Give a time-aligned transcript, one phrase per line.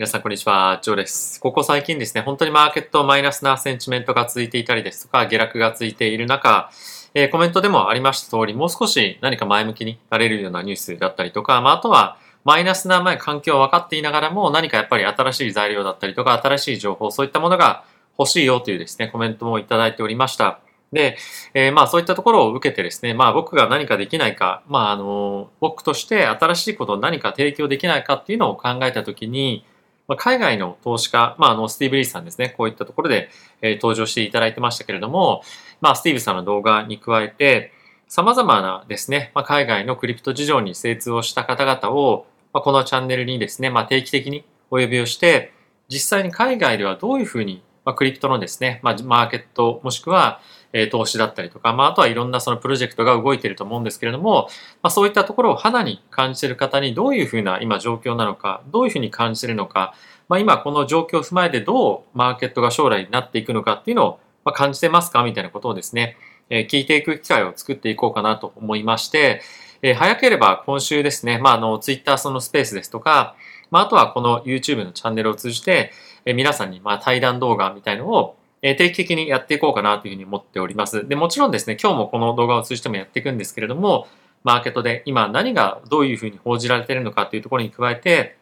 [0.00, 1.38] 皆さんこんにちは、ジョーです。
[1.42, 6.70] ここ最近ですね、本当にマーケットマイナスなセンチメントが続いていたりですとか、下落が続いている中、
[7.12, 12.16] えー、コメントでもありました通り、もう少し何か前向きになれるようなニュースだったりとか、まあ、あとは
[12.46, 17.84] マイナスな前環境は分かっていながらも、何かやっぱり新しい材料だったりとか、新しい情報、そういったものが
[18.18, 20.60] 欲しいよというですね、コメントもいただいておりました。
[20.94, 21.18] で、
[21.52, 29.66] えー、まあそういったところを受けてですね、まあ僕が何かできないか、まああの、僕として新しいことを何か提供できないかっていうのを考えたときに、
[30.10, 33.30] まあ、海外の投資家、まああの、スティーブ・リーさんですね、こういったところで、
[33.62, 35.44] えー、登場していただいてましたけれども、
[35.80, 37.72] まあスティーブさんの動画に加えて、
[38.08, 45.52] 様々なですね、まあ、海外のクリプト事情に精通をした方々を、まあ、このチャンネルにですね、まあ、定期的にお呼びをして、
[45.88, 50.40] 実際に海外ではどういうふうに、まあ、クリプトのですね、まあ、マーケットもしくは、
[50.72, 54.48] え投資だったりとか、まあ、あとはいろんなそのプロジェクトが動いていると思うんですけれども、
[54.82, 59.94] まあ、そういったところを肌に感じている方にどういうふうな今状況なのか、どういうふうに感じているのか、
[60.28, 65.22] まあ、今この状況を踏まえてどうマーケットが将来になっていくのかっていうのを、ま感じてますか？
[65.22, 66.16] みたいなことをですね、
[66.48, 69.42] え聞いていく機会を作っていこうかなと思いまして、
[69.82, 73.34] え早ければ今週ですね、まあ、あの、ツイッターそのスペースですとか、
[73.70, 75.92] まあ、あとはこの YouTube のチャンネルを通じて、
[76.24, 81.08] え皆さんにまあ対談動画みたいのをえ定期的にやっていこうかなというふうに思っております。
[81.08, 84.06] で、もちろんですね、今日もこの動画を通じてもやっていくんですけれども、
[84.44, 88.36] マーケットで今何がどういうふうに報じられているのかというところに加えて、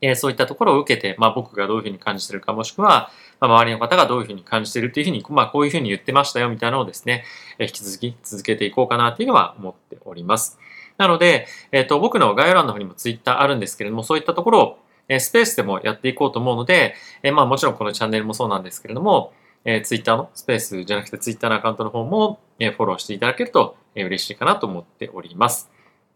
[0.00, 3.10] えそういったところを受けて、まあ、僕がどういうふうに感じているか、もしくは、
[3.40, 7.24] ま、周りの方がどういうふうに感じているというふうに、まあ、こういうふうに言ってましたよみたいなのをですね、
[7.58, 10.58] え引き続き続けていこうかなというのは思っております。
[10.98, 19.32] なので、えっ、と、僕の概要欄の方にも Twitter あるんですけれども、そういったところを、えスペースでもやっていこうと思うので、えまあもちろんこのチャンネルもそうなんですけれども、
[19.64, 25.70] えー、Twitter のスペースじゃなくて Twitter のアカウントの方も、え、フォローしていただけると、え、嬉しいかなと思っております。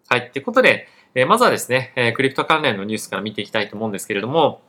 [0.09, 0.31] はい。
[0.31, 4.61] ということで、え、まずはですね、え、クリプト関連のニュースから見ていきたいと思うんですけれども、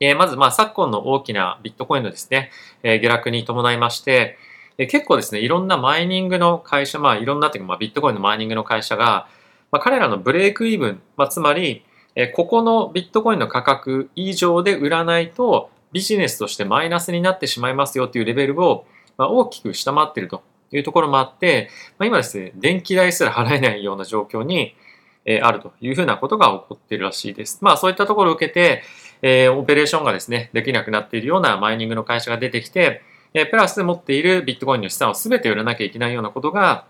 [0.00, 2.50] え、まず、まあ、昨今の大きなビットコインのですね、
[2.82, 4.38] え、下落に伴いまして、
[4.78, 9.28] え、結構ですね、いろんなマイニングの会社、まあ、いろんなというか、まあ、ビットコインのマイニングの会社が、
[9.70, 11.84] まあ、彼らのブレイクイーブン、まあ、つまり、
[12.20, 18.86] え、ここのビットコインの価格以上で売らないと、ビジネスとしてマイナスになってしまいますよというレベルを、
[19.16, 20.42] ま、大きく下回っていると
[20.72, 24.74] いうところもあって、ま、今ですね、電気代すら払えないような状況に、
[25.26, 27.60] え、あるというふうなことが起こっているらしいです。
[27.60, 28.82] まあそういったところを受けて、
[29.22, 33.02] え、オペレーションがですね、できなくなっているようなマイニングの会社が出てきて、
[33.32, 36.86] え、プラス持っているビットコインの資産を全て売らなきゃいけないようなことが、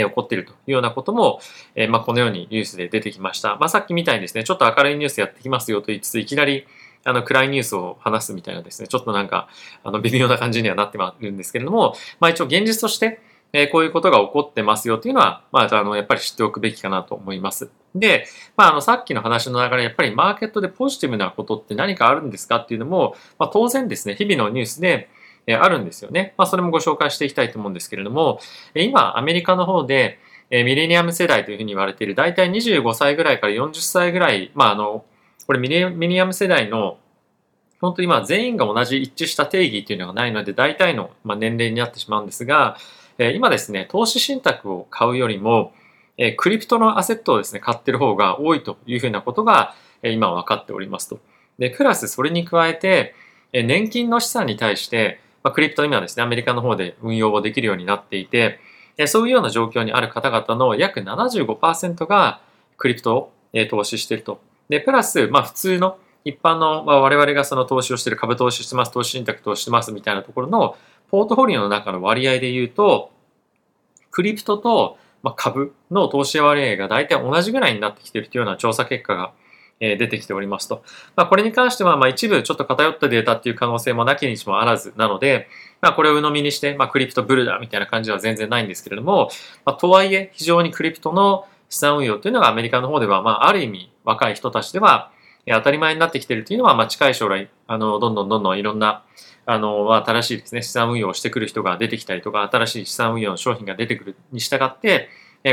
[0.00, 1.40] 起こっているというようなことも、
[1.74, 3.56] えー、まあこのようにニュースで出てきました。
[3.56, 6.66] まあさっきみたいにですね、ちょっと明るいニュースやってきますよと言いつつ、いきなり
[7.04, 9.48] あの、暗いニュースを話すみたいなですね、ちょっとなんか、
[9.82, 13.20] あの、微妙な感じにはなってまるんですけれども、まあ一応現実として、
[13.54, 17.70] え、こういうことが起こってますよっていうのは、まあ、あの、やっぱり知っておくべきかなと思います。
[17.94, 18.26] で、
[18.56, 25.10] まあ、あの、さっきの話の流れ、やっぱりマーケットでポジティブなことって何かあるんですかっていうのも、まあ、当然ですね、日々のニュースで、
[25.48, 26.34] あるんですよね。
[26.36, 28.40] まあ、それもご紹介していきたいと思うんですけれども、
[28.74, 30.18] 今、アメリカの方で、
[30.50, 35.04] ミレニアム世代というふうに言われている、大体25歳ぐらいから40歳ぐらい、まあ、あの、
[35.46, 36.98] これミレニアム世代の
[37.82, 42.76] 本当にまあ全員が同じ一致した定義っていうのがないので、大体の年齢になってしまうんですが、
[43.18, 45.72] 今ですね、投資信託を買うよりも、
[46.36, 49.74] クリプトのアセットをですね、買ってる方が多いというふうなことが、
[50.04, 51.18] 今分かっておりますと。
[51.58, 53.16] で、プラスそれに加えて、
[53.52, 58.60] 年金の資産に対して、まあ、クリプト今ですね、アメリカの方で運用をできるようになっていて、
[59.06, 62.40] そういうような状況にある方々の約75%が
[62.76, 63.32] クリプトを、
[63.68, 64.40] 投資していると。
[64.70, 70.76] で、プラス、まあ普通の一般の、まあ、我々がその投資をしている株投資してます、投資信託投資してますみたいなところの
[71.10, 73.10] ポートフォリオの中の割合で言うと、
[74.10, 74.98] クリプトと、
[75.36, 79.32] 株の投資割合が大体同じぐらいになってきているというような調査結果が
[79.82, 80.84] 出てきておりますと。
[81.16, 85.48] まあ、これに関しては、まあ、一部ちょっと偏ったデータっていう可能性もなきにしもあらずなので、
[85.80, 89.28] まあ、これを鵜呑みにして、まあ、クリプトブルだみたいな感じは全然ないんですけれども、
[89.64, 95.10] まあ、とはいえ、非常にクリプトの資産運用というのがアメリカの方では、まあ、ある意味若い人たちでは、
[95.46, 99.04] 当たり前になってきているというのは、まあ、近い将来、あの、どんどんどんどんいろんな、
[99.44, 105.08] あの、新しいですね、資産運用をしてくる人が出てきたりとか、新しい資産運用の商品が出てくるに従って、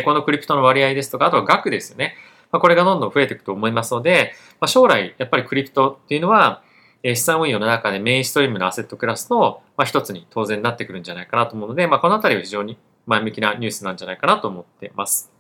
[0.06, 2.16] このクリプトの割合ですとか、あとは額ですよね。
[2.52, 6.64] まあ、これがどんどん増えていくと思いますので、まあ、将来、やっぱりクリプトっていうのは、
[7.04, 15.32] 資産運用の中でメインストリームのアセットクラスの、まあ、一つに当然なってくるんじゃないかなと思うので、まあ、このあたりは非常に前向きなニュースなんじゃないかなと思っています。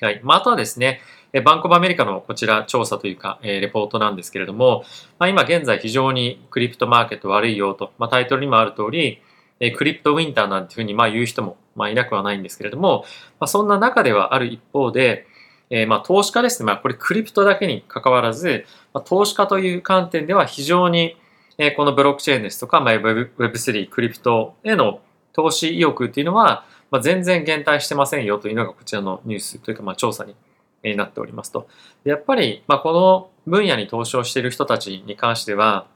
[0.00, 0.20] はい。
[0.22, 1.00] まあ、あとはですね、
[1.44, 4.84] バンコブアメリカのこちら調査というか、えー、レポートなんですけれども、
[5.18, 9.20] まあ、今現在非常にクリプトマーケット悪いよと、まあ、タイトルにもある通り、
[9.60, 13.04] え、クリプトウィンターなんていうふうにまあ言う人もまあいなくはないんですけれども、
[13.40, 15.26] まあ、そんな中ではある一方で、
[15.70, 16.66] えー、まあ投資家ですね。
[16.66, 21.16] まあこれクリプトだけに関わらず、まあ、投資家という観点では非常に、
[21.58, 25.00] えー、このブロックチェーンですとか、まあ、Web3、クリプトへの
[25.32, 30.24] 投資意欲っていうのは、まあ、全然減退してませんよというのがこちらのニュースというか、まあ、調査
[30.82, 31.68] になっておりますと。
[32.04, 35.86] やっぱり、まあ、この分野に投資をしている人たちに関しては、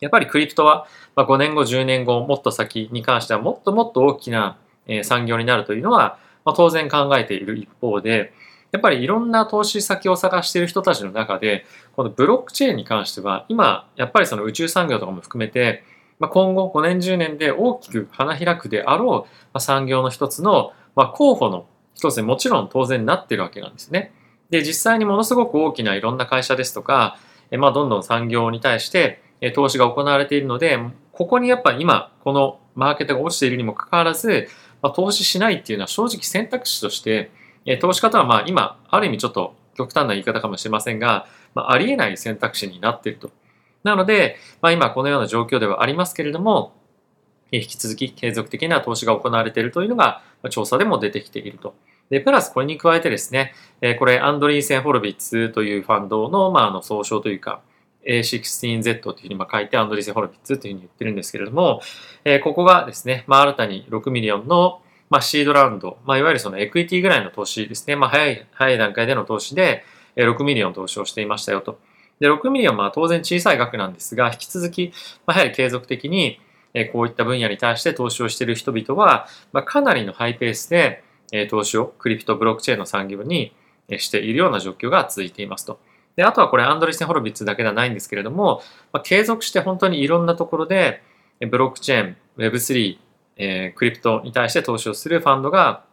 [0.00, 4.56] やっぱりクリプトは、まあ、5年後、10年後、もっと先に関してはもっともっと大きな
[5.02, 8.32] 産業になるというのは、まあ、当然考えている一方で、
[8.72, 11.64] やっぱりいろんな投資先を探している人たちの中で、
[11.96, 15.82] このブロックチェーンに関しては、今、やっぱりその宇宙産業とかも含めて、
[16.18, 24.12] まあ、今後5年10年で大きく花開くであろう、まあ、産業の一つの、まあ、候補の一つにもちろん当然なってるわけなんですね。
[24.50, 27.18] で、実際にものすごく大きないろんな会社ですとか、
[27.58, 29.22] まあ、どんどん産業に対して
[29.54, 30.78] 投資が行われているので、
[31.12, 34.48] ここにやっぱ今、このマーケットが落ちているにもかかわらず、
[34.82, 37.30] まあ、投資しないっていうのは正直選択肢として、
[37.66, 43.30] え投資家とはまあ今、ある意味ちょっと極端な言い方かもしれませんが、まあ、ありえない選択肢になっていると。
[43.82, 46.74] なので、まあ、今このような状況ではありますけれども、
[47.52, 51.74] 引き続き継続的な投資が行われているというのが調査でも出てきていると。
[52.10, 53.54] で、プラスこれに加えてですね、
[53.98, 57.60] これアンドリーセン・ホルビッツというファンドの、まあ、あの総称というか、
[58.06, 61.80] A16Z というふうに書いてアンドリーセン・ホルビッツというふうに言ってるんですけれども、
[62.42, 69.84] ここがですね、まあ、新たに6ミリオンの、まあ、シードラウンド、まあ、いわゆるそのエクイティぐらいの投資ですね、まあ、早い、早い段階での投資で
[70.16, 71.78] 6ミリオン投資をしていましたよと。
[72.20, 74.92] で、6ミリオンは当然小さい額なんですが、引き続き、
[75.26, 76.38] まあ、やはり継続的に、
[76.92, 81.02] こういった分野に対して投資をしている人々は、まあ、かなりのハイペースで、
[81.48, 83.52] 投資をクリプトブロックチェーンの産業に
[83.98, 85.80] しているような状況が続いていますと。
[86.16, 88.62] で、あとはこれアンドリーセン・ホロビッツだけではないんですけれども、
[88.92, 91.02] まあ、継続して本当にいろんなところで
[91.40, 92.98] ブロックチェーン、Web3、
[93.42, 95.84] えー、クリプトに対して投資をするファンドが、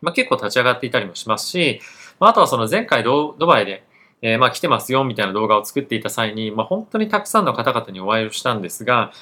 [0.00, 1.80] まあ、結構立ち上がっていたりもしますし、
[2.18, 3.84] まあ、あとはその前回ドバイで
[4.22, 9.12] えー、まあ来てますよみたいな動画を作っていた際に、まあ、本当にたくさんの方々にお会いをしたんですが、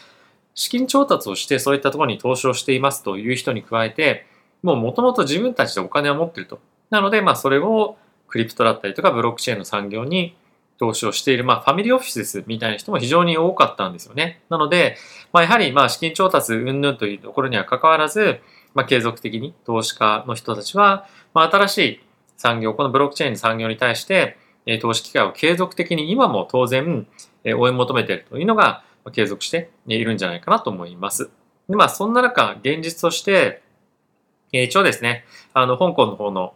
[0.55, 4.27] 資金調達をしてそういったところに投資をしていますという人に加えて、
[4.63, 6.59] もう元々自分たちでお金を持ってると。
[6.91, 7.97] なので、まあそれを
[8.27, 10.37] クリプトだったりとかブロックチェーンの産業に
[10.79, 14.41] 投資をしている、まあファミリーオフィスですみたいな人も非常に多かったんですよね。
[14.49, 14.97] なので、
[15.33, 18.41] まあやはりまあ資金調達云々というところには関わらず、
[18.75, 22.01] まあ継続的に投資家の人たちは、まあ新しい
[22.37, 24.39] 産業、このブロックチェーンの産業に対して、
[24.81, 27.07] 投資機会を継続的に今も当然
[27.45, 31.31] 追い求めているというのが継続しているんじゃないかなと思います。
[31.69, 33.63] でまあ、そんな中、現実として、
[34.53, 36.55] 一応ですね、あの、香港の方の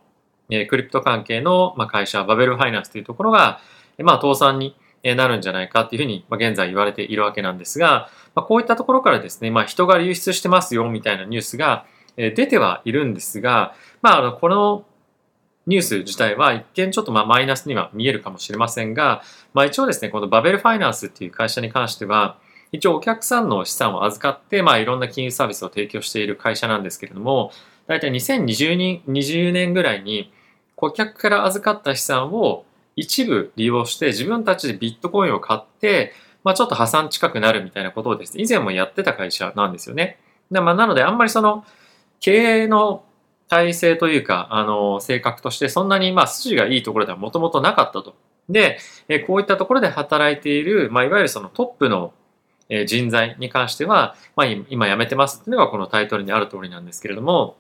[0.49, 3.61] クリプト関係の会社、バベルファイナンスというところが、
[4.03, 14.85] まあ、倒産になるんじゃないかっていうふうに、まあ、現在言われているわけなんですが、まあ、こういったところからですね、まあ、人が流出してますよみたいなニュースが出てはいるんですが、まあ、あの、この
[15.67, 19.23] ニュース自体は一見ちょっとまあマイナスには見えるかもしれませんが、
[19.55, 22.37] まあ一応ですね、このバベルファイナンスっていう会社に関しては、
[22.73, 27.53] 一応お客さんの資産を預かって、まあいろんな金融サービスを提供している会社なんですけれども、
[27.87, 30.33] 大体2020年 ,20 年ぐらいに
[30.75, 32.65] 顧客から預かった資産を
[32.97, 36.13] 一部利用して自分たちでビットコインを買って、
[36.45, 40.19] まあちょっと破産近くなるみたいなことをですね、以前もやってた会社なんですよね。
[40.51, 41.65] でまあ、なのであんまりその
[42.21, 43.05] 経営の
[43.49, 48.15] 体制というか、あの、性格としてそんなに、まあ、筋がいいところではもともとなかったと。
[48.49, 48.79] で、
[49.27, 52.13] こういったところで働いている、まあ、いわゆるそのトップの
[52.87, 57.57] 人材に関しては、まあ、今辞めてますっていうのがこのタイトルにある通りなんですけれども、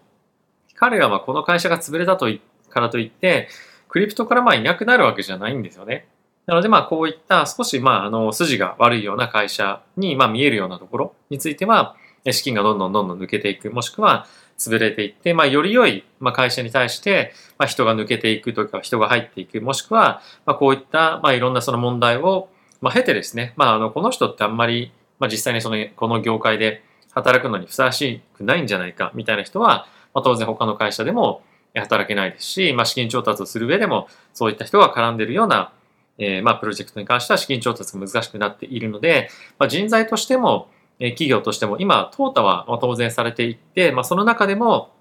[0.74, 2.26] 彼らはこの会社が潰れたと
[2.70, 3.48] からといって、
[3.92, 6.08] クリプトからまあいなくなるわけじゃないんですよね。
[6.46, 11.94] なのでまあこういった少しまああの筋が悪いような会社にまあ見えるようなところについては、
[12.30, 14.26] 資金がどんどんどんどん抜けていく、もしくは
[14.58, 22.48] 潰れていって、まあ、より良い、ま、会社に対して、ま、人が抜けていくというか、人が入っていく、もしくは、ま、こういった、まあ、いろんなその問題を、
[22.80, 31.42] ま、経てですね、まあ、あの、この人ってあんまり、まあ、実際にその、この業界で働くのにふさわしくないんじゃないか、みたいな人は、ま、当然他の会社でも
[31.80, 35.72] 働けないですし、まあ、資金調達をする上でも、そういった人が絡んでいるような、
[36.18, 44.92] えー、まあ、プロジェクトに関しては資金調達が難しくなっているので、まあ、人材としても、え企業としても今、淘汰は当然されていって、まあ、その中でも、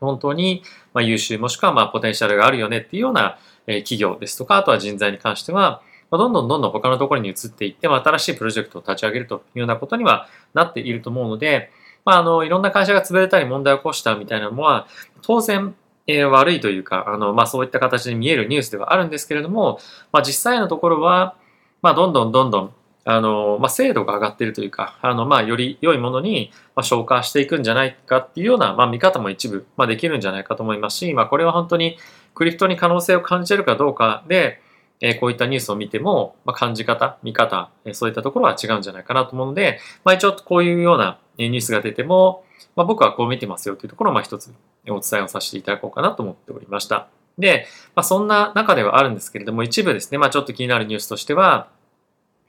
[0.00, 11.70] 本当にま優秀もしくはまポテンシャルがあるよねっていうようなえ企業ですとか、あとは人材に関しては、まどんどんどんどん他のところに移っていって、ま新しいプロジェクトを立ち上げるというようなことにはなっていると思うので、
[12.04, 14.88] まあ、あの、いろんな会社が潰れたり問題を起こしたみたいなのは、
[15.22, 15.74] 当然、
[16.06, 19.78] えー、悪いというか、あの、まあ、そういった形で見えるニュースではあるんですけれども、
[20.12, 21.36] まあ、実際のところは、
[21.80, 31.96] まあ、どんどんどんどんあの、まあ、精度が上がっているというか、あの、まあ、より良いものに、ま消化していくんじゃないかっていうような、まあ、見方も一部、まあ、できるんじゃないかと思いますし、まあ、これは本当に
[32.34, 34.60] クリプトに可能性を感じてるかどうかで、
[35.04, 42.44] えこういったニュースを見ても、まあ、感じ方、見方、えそういったところは違うんじゃないかなと思うので、まあ、一応こういうようなニュースが出ても、
[42.76, 44.52] まあ、僕はこう見てますよというところをまあ一つ
[44.88, 47.08] お伝えをさせていただこうかなと思っておりました。
[47.38, 51.68] で、まあ、そんな中ではあるんですけれども、一部ですね、まあ、ちょっと気になるニュースとしては、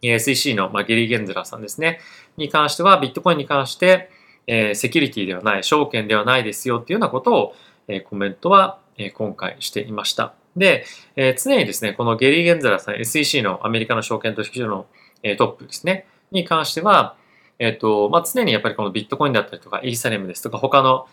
[0.01, 2.00] SEC の、ゲリー・ゲンズラーさんですね、
[2.36, 4.10] に関しては、ビットコインに関して、
[4.48, 7.55] え、セキュリティではない、証券ではないですよっていうようなことを、
[7.88, 10.34] え、コメントは、え、今回していました。
[10.58, 14.86] で、え、常にですね、このゲリー・ゲンズラーさん、SEC のアメリカの証券取引所の、
[15.24, 17.15] え、トップですね、に関しては、
[17.60, 21.08] えっ、と、まあ、常にやっぱりこのビットコインだったりとか、イーサリアムですとか、他の、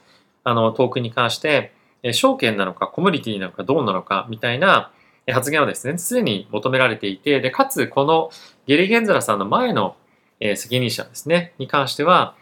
[0.45, 4.91] あの、トークンに関して、え証券なのか、コミュニティなのか、どうなのか、みたいな
[5.31, 8.31] 発言をですね、常に求められていて、で、かつ、この
[8.67, 9.97] ゲリ・ゲンズラさんの前の、
[10.43, 12.35] え責任者ですね、に関しては、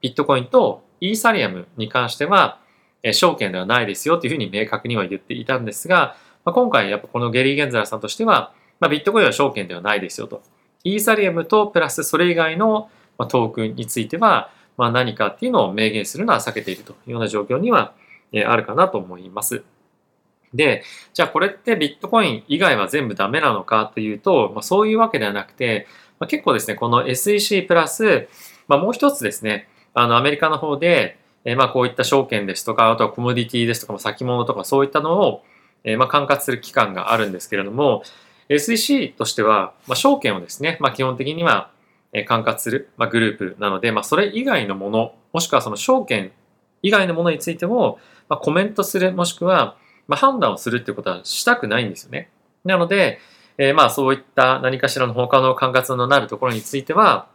[0.00, 2.58] ビットコインとイーサリアムに関しては、
[3.02, 10.42] え証券ではないですよというふうに明確には言っていたんですが、まあ、今回やっぱこのゲリー・ゲンズラさんとしては、まあ、ビットコインは証券ではないですよと。
[10.84, 17.94] イーサリアムとプラスそれ以外のまトークンについては、まあ、何かっていうのを明言するのは避けているというような状況には
[18.32, 19.62] えあるかなと思います。
[20.54, 25.86] で、じゃあこれってビットコイン以外は全部ダメなのかというと、まあ、そういうわけではなくて、
[26.18, 28.28] まあ、結構ですね、この SEC プラス、
[28.68, 35.44] まあ、もう一つですね、あのアメリカの方で、えまあこういった証券ですとか、あとはコモディティですとか、先物とかそういったのを、
[35.84, 38.02] えまあ管轄する機関があるんですけれども、
[38.48, 41.70] SEC としては、まあ、証券をですね、まあ、基本的には
[42.24, 46.32] 管轄する、ま、グループなので、まあ、それ以外のもの、もしくはその証券
[46.82, 49.76] 以外のものについても、まあ、コメントする、もしくは、
[50.08, 52.30] まあ、判断をするっていうことはしたくないんですよね。
[52.64, 53.18] なので、
[53.58, 57.28] えー、まあそういった何かしらの他の管轄のなるところについては、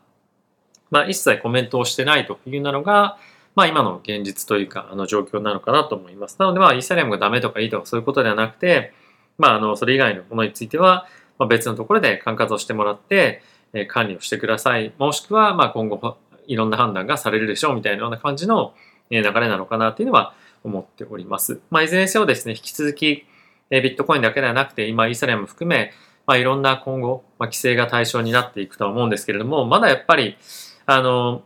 [0.89, 3.17] まあ一切コメントをしてないというのが、
[3.55, 6.37] まあ今の現実というか、あの状況なのかなと思います。
[6.39, 8.93] なのでまあイーサリアムがダメとかいいとかそういうことではなくて、
[9.37, 11.07] まああのそれ以外のものについては、
[11.39, 13.41] ま、別のところで管轄をしてもらって、
[13.87, 14.93] 管理をしてください。
[14.97, 18.73] もしくはまあ今後いろんな判断がされるでしょうみたいなような感じの
[19.09, 21.59] 流れなのかなっていうのは思っております。
[21.69, 23.25] まあ、いずれにせよですね、引き続き、
[23.69, 25.91] ビットコインだけではなくて、今、イーサリアム含め、
[26.27, 30.37] まあ、いろんな今後、まあ、規制が対象になっていくとは思うんですけれども、まだやっぱり、
[30.85, 31.43] あの、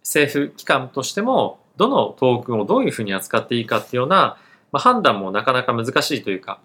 [0.00, 4.38] 政府機関としても、どのトークンをどういうふうに扱っていいかっていうような、
[4.72, 6.60] まあ、判断もなかなか難しいというか、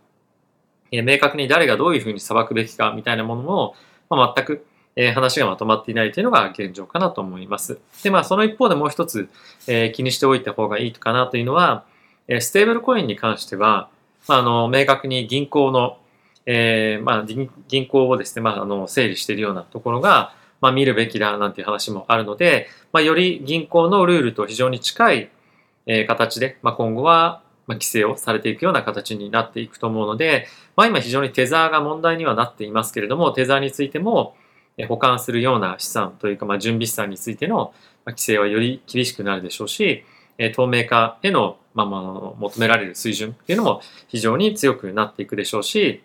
[0.91, 3.75] え明確に誰がどういうふうに裁くべきかみたいなものも、
[4.10, 4.65] まあ、全く
[4.96, 7.80] えー、話がまとまっていないというのが現状かなと思います。
[8.04, 9.30] で、まあ、その一方でもう一つ、
[9.68, 11.86] えー、気にしておいた方がいいかなというのは、
[12.28, 13.90] えー、ステーブルコインに関しては、
[14.28, 15.98] まあ、あの、明確に銀行の、
[16.46, 25.30] えー、まあ、銀行をですね、まあ、あの、整理しているようなところが、まあ、見るべきだなんていう話もあるので、まあ、より銀行のルールと非常に近い、
[25.88, 34.36] えー、形で、まあ、今後は、まあ、規制をされていくような形になっていくと思うので、まあ、今非常にテザーが問題にはなっていますけれども、テザーについても、
[34.88, 37.74] 保管するような資産というか、まあ、準備資産についての
[38.06, 40.04] 規制はより厳しくなるでしょうし、
[40.56, 46.04] 透明化への、まあ、ま求められる水準っていうのも非常に強くなっていくでしょうし、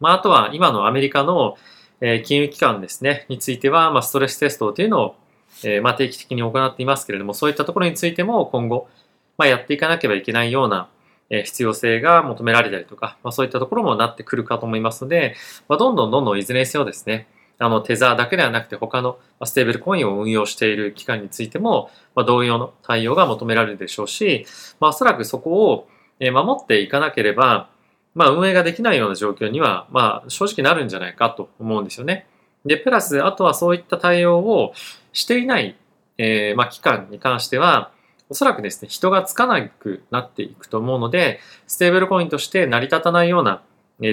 [0.00, 1.56] まあ、あとは今のアメリカの
[2.00, 5.16] 金融機関ですね、については、まあ、ストレステストというのを、
[5.64, 8.88] えまあ、定期的に行っていますけれども、そういったところについても今後、
[9.36, 10.88] まあ、やっていかなければいけないような
[11.30, 15.34] 必要性が求められたりとか、まあ、そういったところもなってくるかと思いますので、
[15.68, 17.26] まあ、どんどんどんどんいずれにせよですね、
[17.58, 24.46] あの、テザーだけではなくて他のステーブルコインを運用している機関についても、まあ、同様の対応が求められるでしょうし、
[24.80, 25.88] まあ、おそらくそこを
[26.20, 27.68] 守っていかなければ、
[28.14, 32.26] まあ、運営ができないような状況には、まあ、正直なるんじゃないかと思うんですよね。
[32.64, 34.72] で、プラス、あとはそういった対応を
[35.12, 35.76] していない、
[36.18, 37.92] えー、まあ、機関に関しては、
[38.30, 43.62] おそらくですね、人がつかなくなっていくと思うので、ステーブルコインとして成り立たないような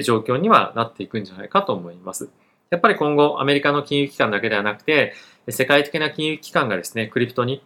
[0.04, 2.30] 状況にはなっていくんじゃないかと思います。
[2.70, 5.14] やっぱり今後アメリカの金融機関だけではなくて、
[5.50, 7.64] 世界的な金融機関がですね、クリプトに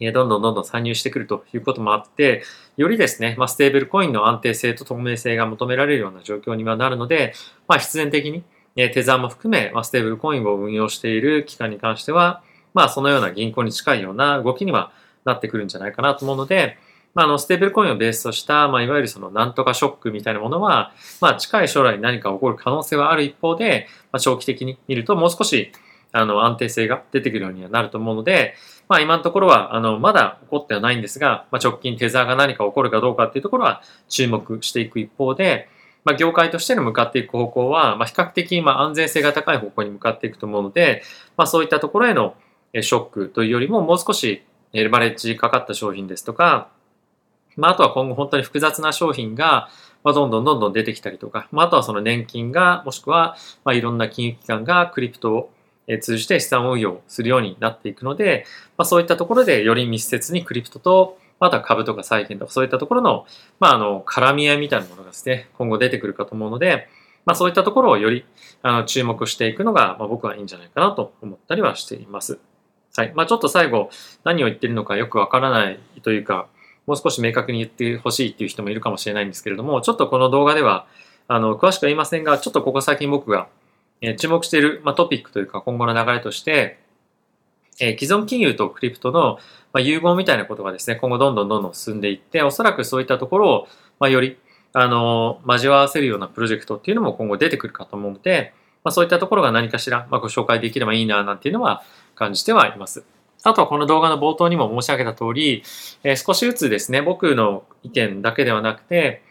[0.00, 2.42] どんどんどんどん参入してくるということもあって、
[2.76, 7.34] よりですね、まあ、ステーブルコインの安定性と透明性が求められるような状況にはなるので、
[7.68, 8.42] まあ、必然的に、
[8.76, 14.92] テザーも含め、まあ、ステーブルコインを運用している機関に関しては、まあ、そのような銀行に近いような動きには
[15.24, 16.78] なってくるんじゃないかなと思うので、
[17.14, 25.72] まあ、あの、ステーブルコインをベースとした、まあ、いわゆるその、なんとかショックみたいなものは、まあ、近い将来何か起こる可能性はある一方で、まあ、長期的に見ると、もう少し、
[26.12, 28.54] あの、安定性が出てくるようにはなると思うので、
[28.88, 35.68] まあ、今のところは、あの、まだ起こってはないんですが、まあ、直近テザーが何か起こるかどうかっていうところは注目していく一方で、
[36.04, 41.02] まあ、業界としての向かっていく方向は、まあ、比較的、まあ、安全性が高い方向に向かっていくと思うので、
[41.36, 42.34] まあ、そういったところへの
[42.72, 46.68] ショックというよりも、もう少しレバレッジかかった商品ですとか、
[47.56, 49.68] まあ、あとは今後本当に複雑な商品が、
[50.02, 55.50] まあ、どんどんどんどん出てきたりとか、まあ、あとはその年金が、もしくは、まあ、いろんな金融機関がクリプトを
[56.00, 58.44] 通じて資産運用するようになっていくので、
[58.76, 63.26] まあ、そういったところでより密接にクリプトと、また株とか債券とかそういったところの、
[63.60, 66.88] まあ、あの、絡み合いみたいなものがですね、今後出てくるかと思うので、
[67.24, 68.24] まあ、そういったところをより
[68.62, 72.38] あの注目していくのが、まあ、僕はいいんじゃないかなと思ったりはしています。
[72.96, 73.12] はい。
[73.14, 73.90] まあ、ちょっと最後、
[74.24, 76.48] 何を言ってるのかよくわからないというか、
[76.90, 80.86] もう少し明確に言ってほしいっていう人もいるかもしれないんですけれども、ちょっとこの動画では、
[81.28, 83.46] あの、詳しくは言いませんが、ちょっとここ最近僕が、
[84.00, 86.80] え注目している、まあ、トピックというか今後の流れとして、
[87.78, 89.38] え既存金融とクリプトの、
[89.72, 93.68] ま融合みたいなことがですね、今後どんどんどんどん進んでいって、おそらくそういったところを、
[94.00, 94.36] まより、
[94.72, 101.84] あの、交わせるようなプロジェクトっていうのも今後出てくるかと思うので、まあ、そういったところが何かしら、まあ、ご紹介できればいいな、なんていうのは
[102.16, 103.04] 感じてはいます。
[103.42, 105.62] あとはこの動画の冒頭にも申し上げた通り、
[106.02, 109.22] えー、少しずつですね、僕の意見だけではなくて、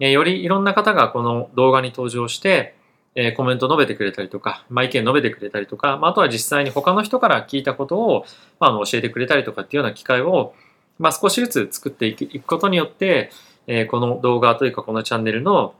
[0.00, 2.74] えー、よりいろんな方がこの動画に登場して、
[3.14, 8.26] えー、コメント述べてくれたりとか、まあ、意見述べてくれたりとか、まあ、あとは実際に他の人から聞いたことを、
[8.58, 10.54] まあ、あの教えてくれたりとかっていうような機会を、
[10.98, 13.30] まあ、少しずつ作っていくことによって、
[13.66, 15.74] えー、この動画というかこのチャンネルの、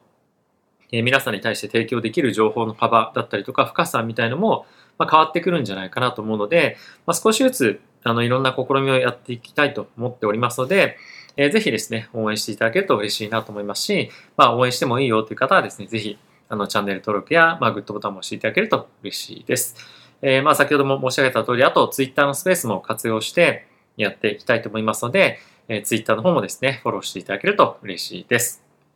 [0.99, 4.67] え、皆さんに対して提供できる情報の幅だったりとか深さみたいのも、
[4.99, 10.99] ま、変わってくるんじゃないかなと思うので、ま、少しずつあのいろんな試みをやっていきたいと思っておりますので、
[11.37, 19.77] えー、ぜひですね、応援していただけると嬉しいなと思いますし、まあ、応援してもいいよという方はですね、ぜひあのチャンネル登録や、まあ、グッドボタンも押していただけると嬉しいです。
[20.23, 28.64] えー、まあ先ほども申し上げた通り、あと Twitter のスペースも活用してやっていきたいと思いますので、えー、Twitter の方もですね、フォローしていただけると嬉しいです。